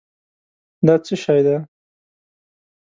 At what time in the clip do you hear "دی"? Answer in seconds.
1.45-1.55